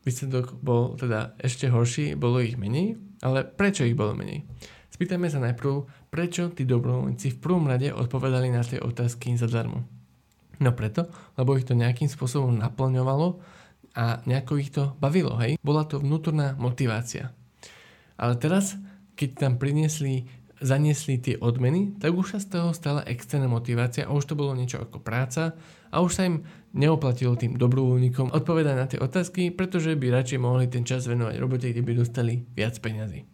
výsledok 0.04 0.58
bol 0.60 0.98
teda 0.98 1.38
ešte 1.38 1.70
horší, 1.70 2.18
bolo 2.18 2.42
ich 2.42 2.58
menej, 2.58 2.98
ale 3.22 3.46
prečo 3.46 3.86
ich 3.86 3.98
bolo 3.98 4.18
menej? 4.18 4.46
Spýtajme 4.92 5.32
sa 5.32 5.40
najprv, 5.40 5.88
prečo 6.12 6.52
tí 6.52 6.68
dobrovoľníci 6.68 7.38
v 7.38 7.42
prvom 7.42 7.66
rade 7.66 7.90
odpovedali 7.90 8.52
na 8.52 8.62
tie 8.62 8.82
otázky 8.82 9.34
zadarmo. 9.40 9.88
No 10.62 10.78
preto, 10.78 11.10
lebo 11.40 11.58
ich 11.58 11.66
to 11.66 11.74
nejakým 11.74 12.06
spôsobom 12.06 12.54
naplňovalo 12.62 13.42
a 13.98 14.22
nejako 14.30 14.54
ich 14.62 14.70
to 14.70 14.94
bavilo, 15.02 15.34
hej? 15.42 15.58
Bola 15.64 15.90
to 15.90 15.98
vnútorná 15.98 16.54
motivácia. 16.60 17.34
Ale 18.14 18.38
teraz, 18.38 18.78
keď 19.18 19.30
tam 19.48 19.54
priniesli 19.58 20.30
zaniesli 20.62 21.18
tie 21.18 21.36
odmeny, 21.42 21.98
tak 21.98 22.14
už 22.14 22.38
sa 22.38 22.40
z 22.40 22.48
toho 22.54 22.70
stala 22.72 23.02
externá 23.10 23.50
motivácia 23.50 24.06
a 24.06 24.14
už 24.14 24.30
to 24.30 24.38
bolo 24.38 24.54
niečo 24.54 24.78
ako 24.78 25.02
práca 25.02 25.58
a 25.90 26.00
už 26.00 26.12
sa 26.14 26.30
im 26.30 26.46
neoplatilo 26.72 27.36
tým 27.36 27.58
dobrovoľníkom 27.58 28.32
odpovedať 28.32 28.76
na 28.78 28.86
tie 28.88 29.02
otázky, 29.02 29.52
pretože 29.52 29.98
by 29.98 30.14
radšej 30.14 30.40
mohli 30.40 30.70
ten 30.70 30.86
čas 30.86 31.10
venovať 31.10 31.36
robote, 31.42 31.68
kde 31.68 31.82
by 31.84 31.92
dostali 31.98 32.46
viac 32.54 32.78
peňazí. 32.80 33.26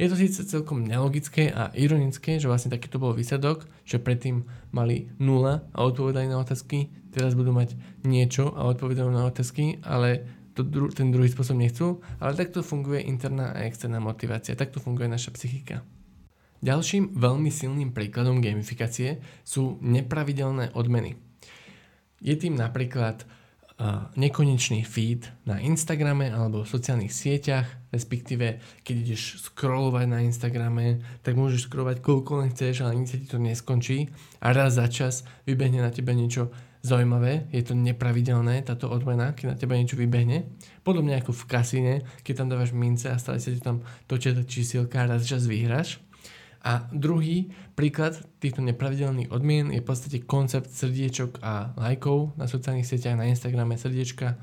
Je 0.00 0.10
to 0.10 0.16
síce 0.18 0.48
celkom 0.48 0.82
nelogické 0.82 1.52
a 1.52 1.70
ironické, 1.78 2.40
že 2.40 2.48
vlastne 2.50 2.72
takýto 2.72 2.98
bol 2.98 3.14
výsledok, 3.14 3.68
že 3.84 4.02
predtým 4.02 4.48
mali 4.74 5.12
nula 5.20 5.68
a 5.70 5.84
odpovedali 5.86 6.26
na 6.26 6.42
otázky, 6.42 6.90
teraz 7.12 7.36
budú 7.36 7.52
mať 7.52 7.76
niečo 8.02 8.50
a 8.56 8.66
odpovedajú 8.72 9.12
na 9.12 9.28
otázky, 9.28 9.78
ale 9.84 10.26
to 10.56 10.64
dru- 10.64 10.90
ten 10.90 11.12
druhý 11.12 11.28
spôsob 11.28 11.60
nechcú, 11.60 12.00
ale 12.18 12.34
takto 12.34 12.64
funguje 12.64 13.04
interná 13.04 13.52
a 13.52 13.68
externá 13.68 14.00
motivácia, 14.00 14.58
takto 14.58 14.80
funguje 14.80 15.06
naša 15.06 15.30
psychika. 15.36 15.84
Ďalším 16.62 17.18
veľmi 17.18 17.50
silným 17.50 17.90
príkladom 17.90 18.38
gamifikácie 18.38 19.18
sú 19.42 19.82
nepravidelné 19.82 20.70
odmeny. 20.78 21.18
Je 22.22 22.38
tým 22.38 22.54
napríklad 22.54 23.26
uh, 23.26 24.06
nekonečný 24.14 24.86
feed 24.86 25.26
na 25.42 25.58
Instagrame 25.58 26.30
alebo 26.30 26.62
v 26.62 26.70
sociálnych 26.70 27.10
sieťach, 27.10 27.66
respektíve 27.90 28.62
keď 28.86 28.94
ideš 28.94 29.42
scrollovať 29.50 30.06
na 30.06 30.22
Instagrame, 30.22 31.02
tak 31.26 31.34
môžeš 31.34 31.66
scrollovať 31.66 31.98
koľko 31.98 32.46
len 32.46 32.54
chceš, 32.54 32.86
ale 32.86 32.94
nikdy 32.94 33.26
ti 33.26 33.26
to 33.26 33.42
neskončí 33.42 34.14
a 34.38 34.54
raz 34.54 34.78
za 34.78 34.86
čas 34.86 35.26
vybehne 35.50 35.82
na 35.82 35.90
teba 35.90 36.14
niečo 36.14 36.54
zaujímavé, 36.86 37.50
je 37.50 37.62
to 37.66 37.74
nepravidelné, 37.74 38.62
táto 38.62 38.86
odmena, 38.86 39.34
keď 39.34 39.54
na 39.54 39.56
teba 39.58 39.74
niečo 39.74 39.98
vybehne. 39.98 40.46
Podobne 40.86 41.18
ako 41.18 41.34
v 41.34 41.44
kasíne, 41.46 41.94
keď 42.22 42.42
tam 42.42 42.48
dávaš 42.54 42.70
mince 42.70 43.10
a 43.10 43.18
stále 43.18 43.42
sa 43.42 43.50
ti 43.50 43.58
tam 43.58 43.82
točia 44.06 44.34
čísielka 44.34 45.02
a 45.02 45.10
raz 45.10 45.26
čas 45.26 45.46
vyhráš. 45.50 46.02
A 46.62 46.86
druhý 46.94 47.50
príklad 47.74 48.14
týchto 48.38 48.62
nepravidelných 48.62 49.34
odmien 49.34 49.74
je 49.74 49.82
v 49.82 49.88
podstate 49.88 50.22
koncept 50.22 50.70
srdiečok 50.70 51.42
a 51.42 51.74
lajkov 51.74 52.38
na 52.38 52.46
sociálnych 52.46 52.86
sieťach, 52.86 53.18
na 53.18 53.26
Instagrame 53.26 53.74
srdiečka, 53.74 54.38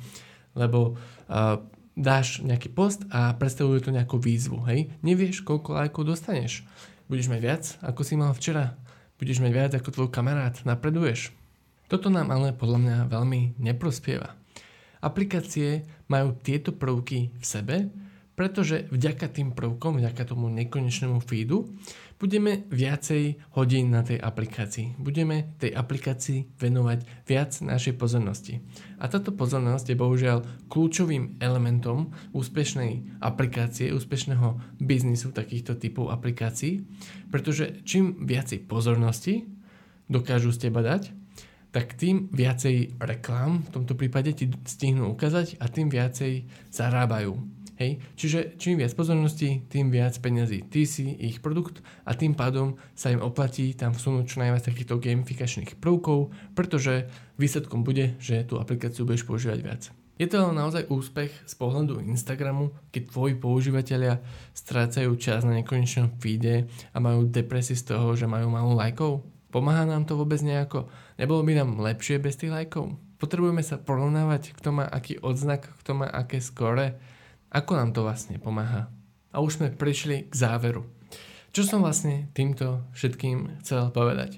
lebo 0.59 0.99
uh, 0.99 1.63
dáš 1.95 2.43
nejaký 2.43 2.71
post 2.75 3.07
a 3.07 3.31
predstavuje 3.35 3.79
to 3.79 3.95
nejakú 3.95 4.19
výzvu, 4.19 4.67
hej? 4.67 4.91
Nevieš, 4.99 5.47
koľko 5.47 5.79
lajkov 5.79 6.11
dostaneš. 6.11 6.67
Budeš 7.07 7.31
mať 7.31 7.39
viac, 7.39 7.63
ako 7.79 8.01
si 8.03 8.13
mal 8.19 8.35
včera. 8.35 8.75
Budeš 9.19 9.39
mať 9.39 9.51
viac 9.51 9.71
ako 9.75 9.89
tvoj 9.91 10.09
kamarát, 10.11 10.55
napreduješ. 10.63 11.35
Toto 11.91 12.07
nám 12.07 12.29
ale 12.29 12.55
podľa 12.55 12.79
mňa 12.79 12.97
veľmi 13.11 13.59
neprospieva. 13.59 14.37
Aplikácie 14.99 15.87
majú 16.11 16.35
tieto 16.35 16.75
prvky 16.75 17.31
v 17.33 17.43
sebe, 17.43 17.87
pretože 18.39 18.87
vďaka 18.87 19.27
tým 19.27 19.51
prvkom, 19.51 19.99
vďaka 19.99 20.23
tomu 20.23 20.47
nekonečnému 20.47 21.19
feedu, 21.19 21.67
budeme 22.19 22.67
viacej 22.67 23.55
hodín 23.55 23.95
na 23.95 24.03
tej 24.03 24.19
aplikácii. 24.19 24.99
Budeme 24.99 25.55
tej 25.55 25.71
aplikácii 25.71 26.59
venovať 26.59 26.99
viac 27.23 27.55
našej 27.63 27.95
pozornosti. 27.95 28.59
A 28.99 29.07
táto 29.07 29.31
pozornosť 29.31 29.95
je 29.95 29.97
bohužiaľ 29.97 30.37
kľúčovým 30.67 31.39
elementom 31.39 32.11
úspešnej 32.35 33.23
aplikácie, 33.23 33.95
úspešného 33.95 34.59
biznisu 34.83 35.31
takýchto 35.31 35.79
typov 35.79 36.11
aplikácií, 36.11 36.83
pretože 37.31 37.79
čím 37.87 38.27
viacej 38.27 38.67
pozornosti 38.67 39.47
dokážu 40.11 40.51
z 40.51 40.67
teba 40.67 40.83
dať, 40.83 41.15
tak 41.69 41.93
tým 41.93 42.33
viacej 42.33 42.97
reklám 42.97 43.61
v 43.61 43.69
tomto 43.69 43.93
prípade 43.93 44.33
ti 44.33 44.49
stihnú 44.65 45.13
ukázať 45.13 45.61
a 45.61 45.69
tým 45.69 45.93
viacej 45.93 46.49
zarábajú 46.73 47.37
Hej? 47.79 48.03
Čiže 48.19 48.59
čím 48.59 48.83
viac 48.83 48.91
pozornosti, 48.91 49.63
tým 49.71 49.87
viac 49.87 50.19
peňazí. 50.19 50.67
Ty 50.67 50.83
si 50.83 51.15
ich 51.15 51.39
produkt 51.39 51.79
a 52.03 52.11
tým 52.13 52.35
pádom 52.35 52.75
sa 52.91 53.09
im 53.09 53.23
oplatí 53.23 53.71
tam 53.73 53.95
vsunúť 53.95 54.25
čo 54.27 54.43
najviac 54.43 54.67
takýchto 54.67 54.99
gamifikačných 54.99 55.79
prvkov, 55.79 56.35
pretože 56.53 57.07
výsledkom 57.39 57.87
bude, 57.87 58.19
že 58.19 58.43
tú 58.43 58.59
aplikáciu 58.59 59.07
budeš 59.07 59.23
používať 59.23 59.59
viac. 59.63 59.83
Je 60.19 60.27
to 60.27 60.35
ale 60.35 60.51
naozaj 60.51 60.91
úspech 60.91 61.31
z 61.47 61.53
pohľadu 61.55 62.03
Instagramu, 62.03 62.75
keď 62.91 63.07
tvoji 63.07 63.39
používateľia 63.39 64.19
strácajú 64.51 65.15
čas 65.15 65.47
na 65.47 65.55
nekonečnom 65.55 66.19
feede 66.19 66.67
a 66.91 66.99
majú 66.99 67.23
depresi 67.23 67.79
z 67.79 67.95
toho, 67.95 68.19
že 68.19 68.27
majú 68.27 68.51
málo 68.51 68.75
lajkov? 68.75 69.23
Pomáha 69.47 69.87
nám 69.87 70.03
to 70.03 70.19
vôbec 70.19 70.43
nejako? 70.43 70.91
Nebolo 71.15 71.47
by 71.47 71.63
nám 71.63 71.79
lepšie 71.79 72.19
bez 72.19 72.35
tých 72.35 72.51
lajkov? 72.51 72.99
Potrebujeme 73.15 73.63
sa 73.63 73.79
porovnávať, 73.79 74.51
kto 74.59 74.75
má 74.75 74.91
aký 74.91 75.23
odznak, 75.23 75.71
kto 75.79 76.03
má 76.03 76.11
aké 76.11 76.43
skore 76.43 76.99
ako 77.49 77.71
nám 77.73 77.89
to 77.97 78.05
vlastne 78.05 78.37
pomáha? 78.37 78.93
A 79.33 79.41
už 79.41 79.61
sme 79.61 79.73
prišli 79.73 80.29
k 80.29 80.33
záveru. 80.33 80.85
Čo 81.49 81.65
som 81.65 81.81
vlastne 81.81 82.29
týmto 82.37 82.85
všetkým 82.93 83.61
chcel 83.65 83.89
povedať? 83.89 84.37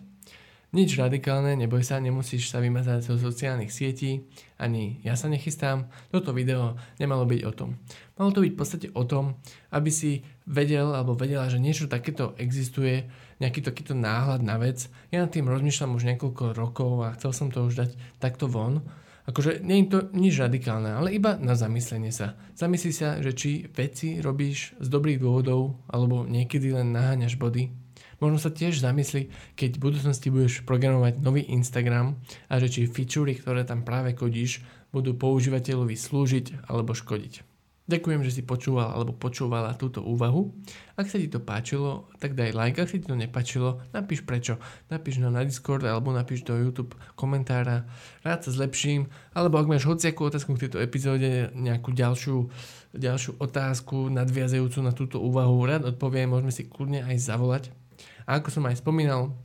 Nič 0.72 0.96
radikálne, 0.96 1.60
neboj 1.60 1.84
sa, 1.84 2.00
nemusíš 2.00 2.48
sa 2.48 2.63
vymazať 2.63 3.03
zo 3.03 3.20
sociálnych 3.20 3.68
sietí, 3.68 4.24
ani 4.56 5.03
ja 5.03 5.20
sa 5.20 5.27
nechystám. 5.27 5.91
Toto 6.15 6.32
video 6.32 6.80
nemalo 6.96 7.27
byť 7.27 7.41
o 7.44 7.51
tom. 7.51 7.75
Malo 8.15 8.32
to 8.32 8.39
byť 8.39 8.56
v 8.56 8.60
podstate 8.60 8.88
o 8.96 9.03
tom, 9.03 9.36
aby 9.75 9.91
si 9.91 10.24
vedel 10.48 10.96
alebo 10.96 11.12
vedela, 11.20 11.51
že 11.51 11.60
niečo 11.60 11.91
takéto 11.91 12.32
existuje, 12.39 13.03
nejaký 13.44 13.60
takýto 13.60 13.91
náhľad 13.91 14.48
na 14.48 14.56
vec. 14.56 14.88
Ja 15.12 15.20
nad 15.20 15.36
tým 15.36 15.51
rozmýšľam 15.51 16.00
už 16.00 16.08
niekoľko 16.15 16.56
rokov 16.56 17.03
a 17.03 17.12
chcel 17.20 17.36
som 17.36 17.48
to 17.51 17.68
už 17.68 17.75
dať 17.75 17.91
takto 18.24 18.48
von. 18.48 18.80
Akože 19.32 19.64
nie 19.64 19.88
je 19.88 19.96
to 19.96 20.00
nič 20.12 20.36
radikálne, 20.44 20.92
ale 20.92 21.16
iba 21.16 21.40
na 21.40 21.56
zamyslenie 21.56 22.12
sa. 22.12 22.36
Zamysli 22.52 22.92
sa, 22.92 23.16
že 23.24 23.32
či 23.32 23.64
veci 23.72 24.20
robíš 24.20 24.76
z 24.76 24.88
dobrých 24.92 25.24
dôvodov 25.24 25.80
alebo 25.88 26.28
niekedy 26.28 26.76
len 26.76 26.92
naháňaš 26.92 27.40
body. 27.40 27.72
Možno 28.20 28.38
sa 28.38 28.52
tiež 28.52 28.84
zamysli, 28.84 29.32
keď 29.56 29.80
v 29.80 29.84
budúcnosti 29.88 30.28
budeš 30.28 30.68
programovať 30.68 31.24
nový 31.24 31.48
Instagram 31.48 32.20
a 32.52 32.60
že 32.60 32.68
či 32.68 32.92
featurey, 32.92 33.40
ktoré 33.40 33.64
tam 33.64 33.88
práve 33.88 34.12
kodíš, 34.14 34.62
budú 34.92 35.16
používateľovi 35.16 35.96
slúžiť 35.96 36.68
alebo 36.68 36.92
škodiť. 36.92 37.50
Ďakujem, 37.90 38.22
že 38.24 38.32
si 38.32 38.42
počúval 38.46 38.94
alebo 38.94 39.12
počúvala 39.12 39.74
túto 39.74 40.06
úvahu. 40.06 40.54
Ak 40.96 41.10
sa 41.10 41.18
ti 41.18 41.28
to 41.28 41.42
páčilo, 41.42 42.08
tak 42.22 42.38
daj 42.38 42.54
like. 42.54 42.78
Ak 42.78 42.88
sa 42.88 42.96
ti 42.96 43.04
to 43.04 43.18
nepáčilo, 43.18 43.82
napíš 43.92 44.22
prečo. 44.22 44.62
Napíš 44.88 45.20
nám 45.20 45.36
na 45.36 45.44
Discord 45.44 45.84
alebo 45.84 46.14
napíš 46.14 46.46
do 46.46 46.56
YouTube 46.56 46.96
komentára. 47.18 47.90
Rád 48.22 48.48
sa 48.48 48.52
zlepším. 48.54 49.10
Alebo 49.34 49.60
ak 49.60 49.68
máš 49.68 49.90
hociakú 49.90 50.30
otázku 50.30 50.56
k 50.56 50.70
tejto 50.70 50.80
epizóde, 50.80 51.50
nejakú 51.58 51.92
ďalšiu, 51.92 52.48
ďalšiu 52.96 53.42
otázku 53.42 54.14
nadviazajúcu 54.14 54.80
na 54.86 54.94
túto 54.94 55.18
úvahu, 55.20 55.66
rád 55.66 55.90
odpoviem. 55.90 56.32
Môžeme 56.32 56.54
si 56.54 56.70
kľudne 56.70 57.04
aj 57.04 57.18
zavolať. 57.18 57.64
A 58.30 58.40
ako 58.40 58.54
som 58.54 58.64
aj 58.70 58.80
spomínal, 58.80 59.36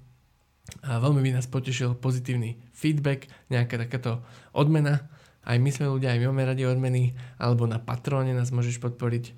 veľmi 0.84 1.24
by 1.24 1.30
nás 1.40 1.48
potešil 1.48 1.98
pozitívny 1.98 2.62
feedback, 2.76 3.26
nejaká 3.50 3.80
takáto 3.80 4.22
odmena 4.52 5.08
aj 5.46 5.56
my 5.62 5.70
sme 5.70 5.86
ľudia, 5.86 6.12
aj 6.12 6.18
my 6.20 6.26
máme 6.34 6.44
radi 6.50 6.66
odmeny, 6.66 7.14
alebo 7.38 7.70
na 7.70 7.78
Patróne 7.78 8.34
nás 8.34 8.50
môžeš 8.50 8.82
podporiť. 8.82 9.32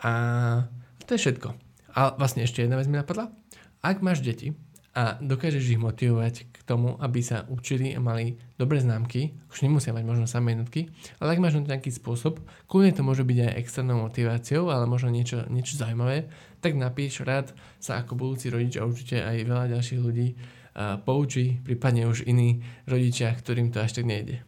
A 0.00 0.12
to 1.04 1.14
je 1.14 1.20
všetko. 1.20 1.52
A 1.94 2.16
vlastne 2.16 2.42
ešte 2.42 2.64
jedna 2.64 2.80
vec 2.80 2.88
mi 2.88 2.96
napadla. 2.96 3.30
Ak 3.84 4.00
máš 4.00 4.24
deti 4.24 4.56
a 4.96 5.20
dokážeš 5.20 5.74
ich 5.74 5.80
motivovať 5.82 6.34
k 6.48 6.56
tomu, 6.64 6.96
aby 7.02 7.20
sa 7.20 7.44
učili 7.50 7.92
a 7.92 8.00
mali 8.00 8.40
dobré 8.56 8.78
známky, 8.78 9.34
už 9.50 9.66
nemusia 9.66 9.90
mať 9.92 10.06
možno 10.06 10.24
samé 10.30 10.54
jednotky, 10.54 10.88
ale 11.18 11.34
ak 11.34 11.42
máš 11.42 11.58
na 11.58 11.66
to 11.66 11.72
nejaký 11.74 11.90
spôsob, 11.90 12.40
kľudne 12.70 12.94
to 12.94 13.02
môže 13.02 13.26
byť 13.26 13.38
aj 13.42 13.58
externou 13.58 14.06
motiváciou, 14.06 14.70
ale 14.70 14.86
možno 14.86 15.10
niečo, 15.10 15.44
niečo 15.50 15.76
zaujímavé, 15.76 16.30
tak 16.62 16.78
napíš 16.78 17.26
rád 17.26 17.52
sa 17.82 18.00
ako 18.00 18.16
budúci 18.16 18.48
rodič 18.54 18.78
a 18.78 18.86
určite 18.86 19.20
aj 19.20 19.44
veľa 19.44 19.66
ďalších 19.74 20.00
ľudí 20.00 20.28
poučí, 21.02 21.58
prípadne 21.62 22.06
už 22.06 22.26
iní 22.26 22.62
rodičia, 22.86 23.34
ktorým 23.34 23.70
to 23.70 23.82
až 23.82 23.98
tak 23.98 24.06
nejde. 24.06 24.46